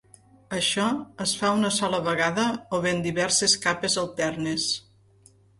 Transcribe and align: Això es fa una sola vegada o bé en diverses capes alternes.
Això 0.59 0.85
es 1.25 1.33
fa 1.41 1.51
una 1.57 1.71
sola 1.75 1.99
vegada 2.09 2.47
o 2.79 2.81
bé 2.87 2.95
en 2.97 3.05
diverses 3.11 3.57
capes 3.67 4.03
alternes. 4.07 4.69